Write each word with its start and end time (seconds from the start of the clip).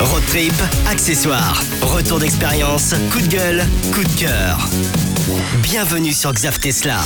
Road 0.00 0.22
trip, 0.28 0.52
accessoires, 0.88 1.60
retour 1.82 2.20
d'expérience, 2.20 2.94
coup 3.10 3.20
de 3.20 3.26
gueule, 3.26 3.62
coup 3.92 4.04
de 4.04 4.20
cœur. 4.20 4.56
Bienvenue 5.60 6.12
sur 6.12 6.32
Xav 6.32 6.60
Tesla. 6.60 7.00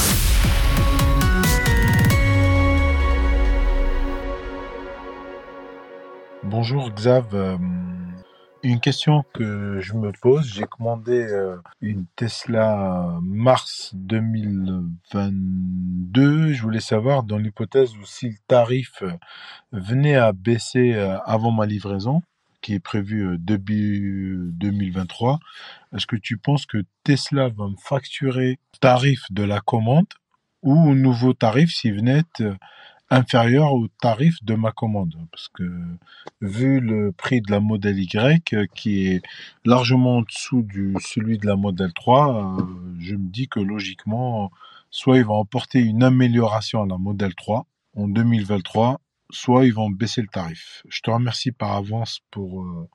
Bonjour 6.42 6.90
Xav. 6.90 7.28
Euh, 7.32 7.56
une 8.62 8.80
question 8.80 9.24
que 9.32 9.80
je 9.80 9.94
me 9.94 10.12
pose, 10.12 10.52
j'ai 10.52 10.66
commandé 10.66 11.12
euh, 11.12 11.56
une 11.80 12.04
Tesla 12.14 13.18
mars 13.22 13.92
2022. 13.94 16.52
Je 16.52 16.62
voulais 16.62 16.80
savoir 16.80 17.22
dans 17.22 17.38
l'hypothèse 17.38 17.96
où 17.96 18.04
si 18.04 18.28
le 18.28 18.36
tarif 18.46 19.02
venait 19.72 20.16
à 20.16 20.32
baisser 20.32 20.92
euh, 20.92 21.16
avant 21.24 21.52
ma 21.52 21.64
livraison, 21.64 22.20
qui 22.62 22.74
est 22.74 22.80
prévue 22.80 23.36
début 23.38 24.50
2023, 24.54 25.40
est-ce 25.94 26.06
que 26.06 26.16
tu 26.16 26.38
penses 26.38 26.64
que 26.64 26.78
Tesla 27.04 27.48
va 27.48 27.68
me 27.68 27.76
facturer 27.76 28.58
tarif 28.80 29.24
de 29.30 29.42
la 29.42 29.60
commande 29.60 30.06
ou 30.62 30.94
nouveau 30.94 31.34
tarif 31.34 31.74
s'il 31.74 31.94
venait 31.94 32.22
inférieur 33.10 33.74
au 33.74 33.88
tarif 34.00 34.42
de 34.42 34.54
ma 34.54 34.72
commande? 34.72 35.14
Parce 35.30 35.48
que 35.48 35.64
vu 36.40 36.80
le 36.80 37.12
prix 37.12 37.42
de 37.42 37.50
la 37.50 37.60
modèle 37.60 37.98
Y 37.98 38.54
euh, 38.54 38.66
qui 38.74 39.06
est 39.06 39.22
largement 39.64 40.18
en 40.18 40.22
dessous 40.22 40.62
du 40.62 40.94
celui 41.00 41.38
de 41.38 41.46
la 41.46 41.56
modèle 41.56 41.92
3, 41.92 42.58
euh, 42.60 42.64
je 43.00 43.14
me 43.14 43.28
dis 43.28 43.48
que 43.48 43.60
logiquement, 43.60 44.50
soit 44.90 45.18
il 45.18 45.24
va 45.24 45.34
emporter 45.34 45.80
une 45.80 46.02
amélioration 46.02 46.82
à 46.82 46.86
la 46.86 46.96
modèle 46.96 47.34
3 47.34 47.66
en 47.96 48.08
2023, 48.08 49.00
soit 49.32 49.64
ils 49.64 49.74
vont 49.74 49.90
baisser 49.90 50.20
le 50.20 50.28
tarif. 50.28 50.82
Je 50.88 51.00
te 51.00 51.10
remercie 51.10 51.52
par 51.52 51.72
avance 51.72 52.20
pour 52.30 52.62
euh, 52.62 52.88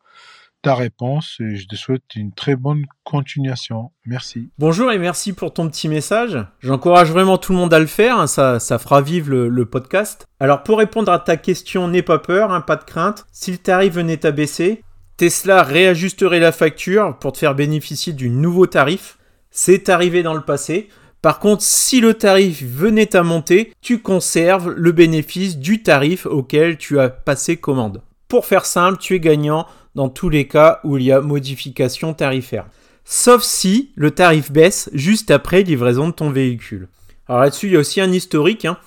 ta 0.62 0.76
réponse 0.76 1.38
et 1.40 1.56
je 1.56 1.68
te 1.68 1.76
souhaite 1.76 2.04
une 2.16 2.32
très 2.32 2.56
bonne 2.56 2.86
continuation. 3.04 3.92
Merci. 4.06 4.50
Bonjour 4.58 4.92
et 4.92 5.00
merci 5.00 5.34
pour 5.34 5.54
ton 5.54 5.68
petit 5.68 5.90
message. 5.90 6.38
J'encourage 6.60 7.12
vraiment 7.12 7.38
tout 7.38 7.52
le 7.52 7.58
monde 7.58 7.74
à 7.74 7.80
le 7.80 7.86
faire, 7.86 8.20
hein, 8.20 8.28
ça, 8.28 8.60
ça 8.60 8.80
fera 8.80 9.02
vivre 9.02 9.34
le, 9.34 9.66
podcast. 9.66 10.26
Alors 10.40 10.64
pour 10.64 10.78
répondre 10.78 11.12
à 11.12 11.20
ta 11.20 11.38
question, 11.38 11.88
n'aie 11.88 12.02
pas 12.02 12.20
peur, 12.20 12.52
hein, 12.52 12.62
pas 12.62 12.76
de 12.76 12.84
crainte. 12.84 13.26
Si 13.32 13.52
le 13.52 13.58
tarif 13.58 13.94
venait 13.94 14.26
à 14.26 14.32
baisser, 14.32 14.84
Tesla 15.18 15.64
réajusterait 15.64 16.40
la 16.40 16.52
facture 16.52 17.18
pour 17.20 17.34
te 17.34 17.40
faire 17.40 17.56
bénéficier 17.56 18.14
du 18.14 18.30
nouveau 18.30 18.68
tarif. 18.68 19.18
C'est 19.50 19.90
arrivé 19.90 20.22
dans 20.22 20.36
le 20.36 20.42
passé. 20.42 20.90
Par 21.28 21.40
contre, 21.40 21.62
si 21.62 22.00
le 22.00 22.14
tarif 22.14 22.64
venait 22.64 23.14
à 23.14 23.22
monter, 23.22 23.74
tu 23.82 24.00
conserves 24.00 24.72
le 24.72 24.94
bénéfice 24.94 25.58
du 25.58 25.84
tarif 25.84 26.26
auquel 26.26 26.78
tu 26.78 27.02
as 27.02 27.10
passé 27.10 27.58
commande. 27.58 28.02
Pour 28.30 28.46
faire 28.46 28.64
simple, 28.64 28.98
tu 28.98 29.14
es 29.14 29.20
gagnant 29.20 29.68
dans 29.94 30.08
tous 30.08 30.30
les 30.30 30.48
cas 30.48 30.80
où 30.86 30.96
il 30.96 31.04
y 31.04 31.12
a 31.12 31.20
modification 31.20 32.14
tarifaire. 32.14 32.68
Sauf 33.04 33.44
si 33.44 33.92
le 33.98 34.12
tarif 34.12 34.54
baisse 34.54 34.90
juste 34.94 35.30
après 35.30 35.64
livraison 35.64 36.08
de 36.08 36.14
ton 36.14 36.30
véhicule. 36.30 36.88
Alors 37.28 37.42
là-dessus, 37.42 37.68
il 37.68 37.74
y 37.74 37.76
a 37.76 37.80
aussi 37.80 38.00
un 38.00 38.14
historique. 38.14 38.64
Hein. 38.64 38.78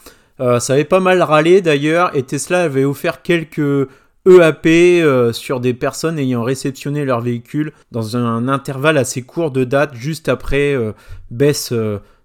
Euh, 0.41 0.61
ça 0.61 0.73
avait 0.73 0.85
pas 0.85 1.01
mal 1.01 1.21
râlé 1.21 1.61
d'ailleurs 1.61 2.17
et 2.17 2.23
Tesla 2.23 2.63
avait 2.63 2.85
offert 2.85 3.21
quelques 3.21 3.87
EAP 4.27 4.67
euh, 4.67 5.35
sur 5.35 5.61
des 5.61 5.75
personnes 5.75 6.19
ayant 6.19 6.43
réceptionné 6.43 7.05
leur 7.05 7.21
véhicule 7.21 7.75
dans 7.91 8.17
un 8.17 8.49
intervalle 8.49 8.97
assez 8.97 9.21
court 9.21 9.51
de 9.51 9.65
date 9.65 9.93
juste 9.93 10.31
après 10.31 10.75
euh, 10.75 10.93
baisse 11.31 11.75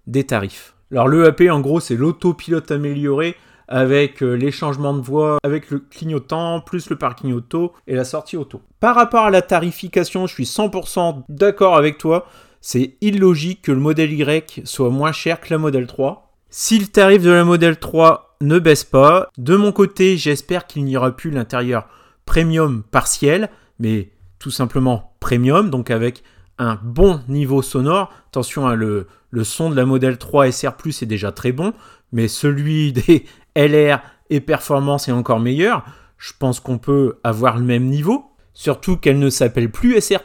des 0.06 0.24
tarifs. 0.24 0.74
Alors 0.92 1.08
l'EAP 1.08 1.50
en 1.50 1.60
gros 1.60 1.80
c'est 1.80 1.96
l'autopilote 1.96 2.70
amélioré 2.70 3.36
avec 3.68 4.22
euh, 4.22 4.34
les 4.34 4.50
changements 4.50 4.94
de 4.94 5.00
voie, 5.00 5.38
avec 5.42 5.70
le 5.70 5.80
clignotant, 5.80 6.60
plus 6.60 6.88
le 6.88 6.96
parking 6.96 7.32
auto 7.32 7.72
et 7.86 7.94
la 7.94 8.04
sortie 8.04 8.36
auto. 8.36 8.62
Par 8.80 8.94
rapport 8.94 9.24
à 9.24 9.30
la 9.30 9.42
tarification, 9.42 10.26
je 10.26 10.34
suis 10.34 10.44
100% 10.44 11.24
d'accord 11.28 11.76
avec 11.76 11.98
toi. 11.98 12.26
C'est 12.60 12.96
illogique 13.00 13.62
que 13.62 13.72
le 13.72 13.80
modèle 13.80 14.12
Y 14.12 14.62
soit 14.64 14.90
moins 14.90 15.12
cher 15.12 15.40
que 15.40 15.52
la 15.52 15.58
modèle 15.58 15.86
3. 15.86 16.32
Si 16.50 16.78
le 16.78 16.86
tarif 16.86 17.22
de 17.22 17.30
la 17.30 17.44
modèle 17.44 17.78
3 17.78 18.36
ne 18.40 18.58
baisse 18.58 18.84
pas, 18.84 19.30
de 19.38 19.56
mon 19.56 19.72
côté, 19.72 20.16
j'espère 20.16 20.66
qu'il 20.66 20.84
n'y 20.84 20.96
aura 20.96 21.14
plus 21.14 21.30
l'intérieur 21.30 21.88
premium 22.24 22.82
partiel, 22.82 23.50
mais 23.78 24.10
tout 24.38 24.50
simplement 24.50 25.14
premium, 25.20 25.70
donc 25.70 25.90
avec 25.90 26.22
un 26.58 26.78
bon 26.82 27.20
niveau 27.28 27.62
sonore. 27.62 28.12
Attention, 28.28 28.66
hein, 28.66 28.74
le, 28.74 29.06
le 29.36 29.44
son 29.44 29.68
de 29.68 29.76
la 29.76 29.84
modèle 29.84 30.16
3 30.16 30.50
SR 30.50 30.76
Plus 30.78 31.02
est 31.02 31.06
déjà 31.06 31.30
très 31.30 31.52
bon, 31.52 31.74
mais 32.10 32.26
celui 32.26 32.92
des 32.94 33.26
LR 33.54 34.00
et 34.30 34.40
performance 34.40 35.08
est 35.08 35.12
encore 35.12 35.40
meilleur, 35.40 35.84
je 36.16 36.32
pense 36.38 36.58
qu'on 36.58 36.78
peut 36.78 37.18
avoir 37.22 37.58
le 37.58 37.64
même 37.64 37.84
niveau. 37.84 38.30
Surtout 38.54 38.96
qu'elle 38.96 39.18
ne 39.18 39.28
s'appelle 39.28 39.70
plus 39.70 40.00
SR, 40.00 40.20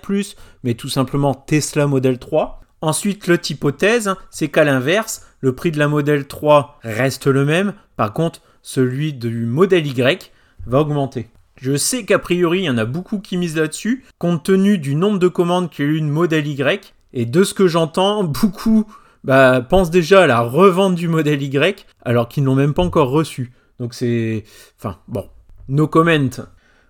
mais 0.63 0.75
tout 0.75 0.87
simplement 0.87 1.33
Tesla 1.33 1.87
Model 1.87 2.19
3. 2.19 2.61
Ensuite, 2.79 3.27
l'autre 3.27 3.51
hypothèse, 3.51 4.15
c'est 4.29 4.47
qu'à 4.47 4.63
l'inverse, 4.63 5.27
le 5.41 5.53
prix 5.53 5.71
de 5.71 5.79
la 5.79 5.89
Model 5.89 6.25
3 6.25 6.79
reste 6.81 7.27
le 7.27 7.43
même. 7.43 7.73
Par 7.97 8.13
contre, 8.13 8.41
celui 8.61 9.11
du 9.11 9.45
modèle 9.45 9.85
Y 9.87 10.31
va 10.65 10.79
augmenter. 10.79 11.27
Je 11.57 11.75
sais 11.75 12.05
qu'a 12.05 12.17
priori, 12.17 12.59
il 12.59 12.65
y 12.65 12.69
en 12.69 12.77
a 12.77 12.85
beaucoup 12.85 13.19
qui 13.19 13.35
misent 13.35 13.57
là-dessus, 13.57 14.05
compte 14.17 14.45
tenu 14.45 14.77
du 14.77 14.95
nombre 14.95 15.19
de 15.19 15.27
commandes 15.27 15.69
qu'il 15.69 15.85
y 15.85 15.87
a 15.89 15.91
eu 15.91 15.97
une 15.97 16.09
modèle 16.09 16.47
Y. 16.47 16.93
Et 17.13 17.25
de 17.25 17.43
ce 17.43 17.53
que 17.53 17.67
j'entends, 17.67 18.23
beaucoup 18.23 18.85
bah, 19.23 19.61
pensent 19.61 19.91
déjà 19.91 20.23
à 20.23 20.27
la 20.27 20.41
revente 20.41 20.95
du 20.95 21.07
modèle 21.07 21.41
Y 21.41 21.85
alors 22.03 22.27
qu'ils 22.27 22.43
n'ont 22.43 22.55
même 22.55 22.73
pas 22.73 22.83
encore 22.83 23.09
reçu. 23.09 23.51
Donc 23.79 23.93
c'est... 23.93 24.43
Enfin, 24.77 24.97
bon, 25.07 25.29
no 25.67 25.87
comment. 25.87 26.29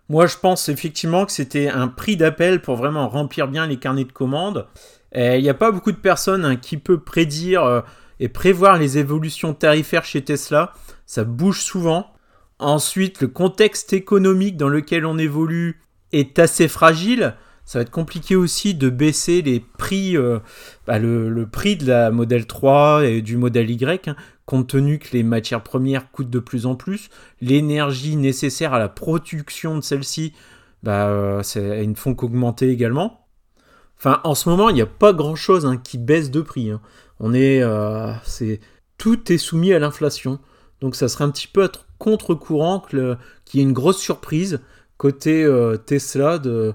Moi, 0.10 0.28
je 0.28 0.38
pense 0.38 0.68
effectivement 0.68 1.26
que 1.26 1.32
c'était 1.32 1.70
un 1.70 1.88
prix 1.88 2.18
d'appel 2.18 2.62
pour 2.62 2.76
vraiment 2.76 3.08
remplir 3.08 3.48
bien 3.48 3.66
les 3.66 3.78
carnets 3.78 4.04
de 4.04 4.12
commandes. 4.12 4.68
Il 5.16 5.42
n'y 5.42 5.50
a 5.50 5.54
pas 5.54 5.72
beaucoup 5.72 5.92
de 5.92 5.98
personnes 5.98 6.46
hein, 6.46 6.56
qui 6.56 6.78
peuvent 6.78 7.00
prédire 7.00 7.64
euh, 7.64 7.82
et 8.20 8.30
prévoir 8.30 8.78
les 8.78 8.98
évolutions 8.98 9.54
tarifaires 9.54 10.06
chez 10.06 10.22
Tesla. 10.22 10.74
Ça 11.06 11.24
bouge 11.24 11.62
souvent. 11.62 12.14
Ensuite, 12.60 13.22
le 13.22 13.28
contexte 13.28 13.94
économique 13.94 14.56
dans 14.56 14.70
lequel 14.70 15.06
on 15.06 15.18
évolue 15.18 15.82
est 16.12 16.40
assez 16.40 16.68
fragile 16.68 17.36
ça 17.66 17.80
va 17.80 17.84
être 17.84 17.92
compliqué 17.92 18.36
aussi 18.36 18.74
de 18.76 18.90
baisser 18.90 19.42
les 19.42 19.60
prix, 19.60 20.18
euh, 20.18 20.40
bah, 20.88 21.00
le, 21.00 21.46
prix 21.46 21.78
de 21.78 21.88
la 21.88 22.12
modèle 22.12 22.46
3 22.46 23.06
et 23.06 23.22
du 23.22 23.38
modèle 23.38 23.70
Y, 23.70 24.08
hein, 24.08 24.16
compte 24.46 24.68
tenu 24.68 25.00
que 25.00 25.10
les 25.14 25.24
matières 25.24 25.64
premières 25.64 26.12
coûtent 26.12 26.30
de 26.30 26.40
plus 26.40 26.66
en 26.66 26.76
plus, 26.76 27.10
l'énergie 27.40 28.16
nécessaire 28.16 28.74
à 28.74 28.80
la 28.80 28.90
production 28.90 29.78
de 29.78 29.82
celle-ci, 29.82 30.34
bah, 30.84 31.08
euh, 31.08 31.44
elles 31.56 31.90
ne 31.90 31.96
font 31.96 32.16
qu'augmenter 32.16 32.70
également. 32.70 33.28
Enfin, 33.98 34.20
en 34.24 34.34
ce 34.34 34.50
moment, 34.50 34.70
il 34.70 34.76
n'y 34.76 34.82
a 34.82 34.88
pas 34.88 35.14
grand-chose 35.14 35.66
hein, 35.66 35.78
qui 35.78 35.98
baisse 35.98 36.32
de 36.32 36.42
prix. 36.42 36.72
Hein. 36.72 36.82
On 37.20 37.34
est, 37.34 37.62
euh, 37.62 38.12
tout 38.98 39.32
est 39.32 39.38
soumis 39.38 39.74
à 39.74 39.80
l'inflation. 39.80 40.40
Donc 40.82 40.96
ça 40.96 41.08
serait 41.08 41.24
un 41.24 41.30
petit 41.30 41.48
peu 41.48 41.64
être 41.64 41.86
contre-courant 42.00 42.80
qu'il 42.80 43.18
y 43.54 43.60
ait 43.60 43.64
une 43.64 43.74
grosse 43.74 44.00
surprise 44.00 44.60
côté 44.98 45.48
Tesla 45.86 46.40
de 46.40 46.74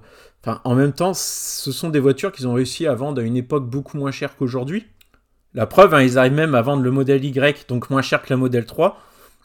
en 0.65 0.75
même 0.75 0.93
temps, 0.93 1.13
ce 1.15 1.73
sont 1.73 1.89
des 1.89 2.01
voitures 2.01 2.33
qu'ils 2.33 2.47
ont 2.47 2.55
réussi 2.55 2.87
à 2.87 2.95
vendre 2.95 3.21
à 3.21 3.25
une 3.25 3.37
époque 3.37 3.69
beaucoup 3.69 3.97
moins 3.97 4.11
chère 4.11 4.37
qu'aujourd'hui. 4.37 4.87
La 5.55 5.67
preuve, 5.67 5.95
hein, 5.95 6.03
ils 6.03 6.19
arrivent 6.19 6.35
même 6.35 6.55
à 6.55 6.63
vendre 6.63 6.83
le 6.83 6.91
modèle 6.91 7.25
Y, 7.25 7.67
donc 7.67 7.91
moins 7.91 8.03
cher 8.03 8.23
que 8.23 8.29
la 8.31 8.37
modèle 8.37 8.67
3. 8.67 9.01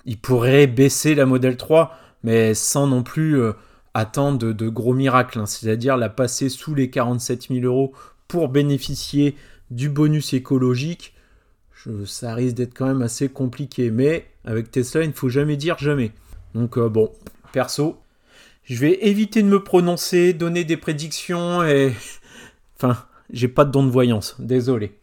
Ils 0.06 0.20
pourraient 0.20 0.68
baisser 0.68 1.16
la 1.16 1.26
modèle 1.26 1.58
3, 1.58 1.96
mais 2.24 2.54
sans 2.54 2.86
non 2.86 3.02
plus 3.02 3.40
euh, 3.40 3.54
attendre 3.94 4.52
de, 4.54 4.70
gros 4.70 4.94
miracles, 4.94 5.40
hein. 5.40 5.46
c'est-à-dire 5.46 5.98
la 5.98 6.10
passer 6.10 6.50
sous 6.50 6.76
les 6.76 6.90
47 6.90 7.48
000 7.50 7.62
euros 7.66 7.94
pour 8.28 8.50
bénéficier 8.50 9.36
du 9.70 9.90
bonus 9.90 10.34
écologique. 10.34 11.14
ça 12.06 12.36
risque 12.36 12.56
d'être 12.56 12.74
quand 12.74 12.88
même 12.88 13.02
assez 13.02 13.30
compliqué, 13.30 13.90
mais 13.90 14.28
avec 14.44 14.70
Tesla, 14.70 15.04
il 15.04 15.10
ne 15.10 15.14
faut 15.14 15.30
jamais 15.30 15.56
dire 15.56 15.78
jamais. 15.78 16.12
Donc 16.54 16.78
euh, 16.78 16.90
bon, 16.90 17.12
perso, 17.54 18.01
je 18.72 18.80
vais 18.80 18.98
éviter 19.02 19.44
de 19.44 19.47
me 19.47 19.62
prononcer, 19.62 20.34
donner 20.34 20.64
des 20.64 20.78
prédictions 20.78 21.64
et... 21.64 21.94
Enfin, 22.78 22.97
j'ai 23.32 23.47
pas 23.47 23.64
de 23.64 23.70
don 23.70 23.84
de 23.84 23.91
voyance, 23.91 24.35
désolé. 24.40 24.97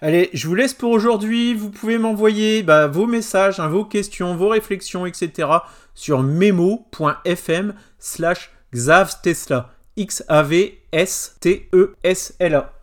Allez, 0.00 0.30
je 0.34 0.46
vous 0.46 0.54
laisse 0.54 0.72
pour 0.72 0.92
aujourd'hui. 0.92 1.52
Vous 1.52 1.70
pouvez 1.70 1.98
m'envoyer 1.98 2.62
bah, 2.62 2.86
vos 2.86 3.08
messages, 3.08 3.58
hein, 3.58 3.66
vos 3.66 3.84
questions, 3.84 4.36
vos 4.36 4.50
réflexions, 4.50 5.04
etc. 5.04 5.48
sur 5.94 6.22
memo.fm 6.22 7.74
slash 7.98 8.52
xavtesla. 8.72 9.72
X-A-V-S-T-E-S-L-A. 9.96 12.72